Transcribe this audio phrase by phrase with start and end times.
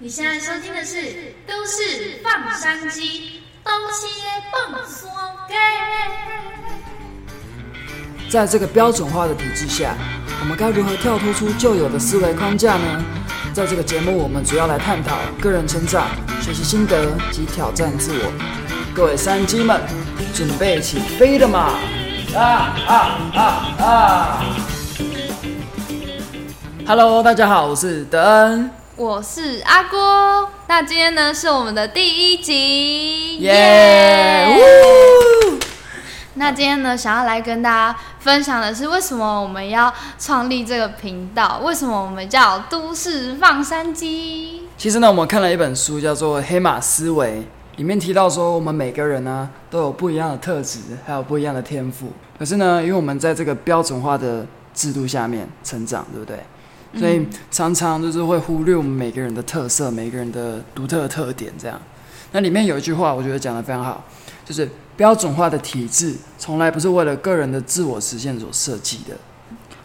[0.00, 0.96] 你现在收听的是
[1.44, 3.00] 《都市放山鸡》，
[3.64, 4.06] 东西
[4.52, 5.10] 放松
[5.48, 5.56] 给。
[8.30, 9.96] 在这个标准化的体制下，
[10.40, 13.04] 我们该如何跳脱出旧有的思维框架呢？
[13.52, 16.06] 在这个节目，我们主要来探讨个人成长、
[16.40, 18.32] 学习心得及挑战自我。
[18.94, 19.82] 各位山鸡们，
[20.32, 21.74] 准备起飞了吗？
[22.36, 22.40] 啊
[22.86, 23.42] 啊啊
[23.84, 24.44] 啊
[26.86, 28.77] ！Hello，大家好，我是德恩。
[28.98, 34.48] 我是阿郭，那今天呢是我们的第一集，耶！
[34.58, 35.56] 呜！
[36.34, 41.60] 那今天呢，想要来跟大家分享的是，为什么我们要创立这个频道？
[41.62, 44.62] 为什么我们叫都市放山鸡？
[44.76, 47.28] 其实呢，我们看了一本书，叫做《黑马思维》，
[47.76, 52.08] 里面提到说，我们每个人呢都有不一样的特质，还有不一样的天赋。
[52.36, 56.36] 可是呢，因为我们在这个标准化的制度下面成长，对不对？
[56.96, 61.52] 所以常常就是会忽略我们每个人的特色，每个人的独特的特点。
[61.58, 61.80] 这样，
[62.32, 64.02] 那里面有一句话，我觉得讲的非常好，
[64.44, 69.16] 就是标准化的体制从来不是为了个人的自我实现所设计的。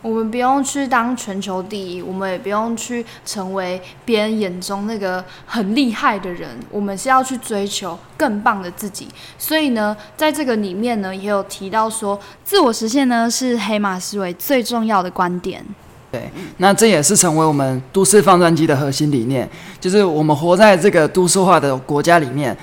[0.00, 6.58] 我们不用去当全球第一，我们也不用去成为别人眼中那个很厉害的人。
[6.70, 9.06] 我们是要去追求更棒的自己。
[9.38, 15.64] 所以呢，在这个里面呢，也有提到说，自我实现呢是黑马思维最重要的观点。
[16.12, 19.48] 对，那这也是成为我们都市放山机的核心理念，
[19.80, 22.54] 就是我们活在这个都市化的国家里面。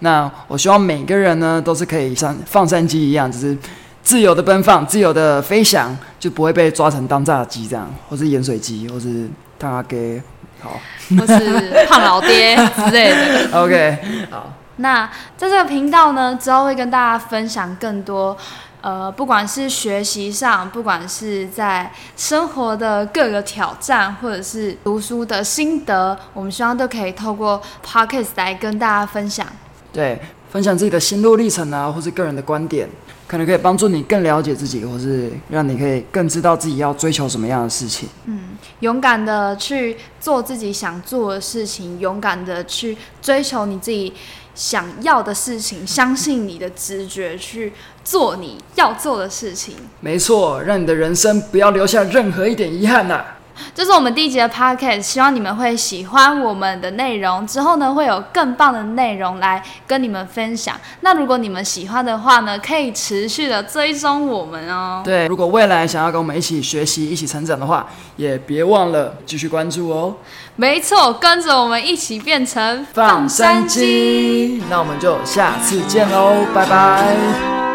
[0.00, 3.56] 那我希望每个人呢，都是可以像放山鸡一样，就是
[4.02, 10.22] 自由的奔放、自由的飞翔，就不会被抓成当炸鸡这样，或是盐水鸡，或是大阿给，
[10.60, 10.78] 好，
[11.18, 13.48] 或是胖老爹之类的。
[13.58, 13.98] OK，
[14.30, 14.52] 好。
[14.80, 15.04] 那
[15.36, 18.36] 在这个频道呢，之后会跟大家分享更多。
[18.80, 29.46] 呃，不管是学习上，不管是在生活的各个挑战，或者是读书的心得，我们希望都可以透过 podcast 来跟大家分享。
[29.92, 32.88] 对，分享自己的心路历程啊，或是个人的观点，
[33.26, 38.08] 可能可以帮助你更了解自己，或是让你可以更知道自己要追求什么样的事情。
[38.26, 38.37] 嗯，
[38.80, 44.12] 勇敢的去做自己想做的事情，勇敢的去追求你自己。
[44.54, 47.72] 想要的事情，相信你的直觉去
[48.02, 49.76] 做你要做的事情。
[50.00, 53.24] 没错，让你的人生不要留下任何一点遗憾呐。
[53.74, 57.46] 这是我们第一集的 podcast，希望你们会喜欢我们的内容。
[57.46, 60.76] 之后呢，会有更棒的内容来跟你们分享。
[61.00, 65.02] 那如果你们喜欢的话呢，可以持续的追踪我们哦。
[65.04, 67.86] 对，如果未来想要跟我们一起学习、一起成长的话，
[68.16, 70.14] 也别忘了继续关注哦。
[70.56, 74.62] 没错，跟着我们一起变成放山鸡。
[74.68, 77.67] 那我们就下次见喽，拜拜。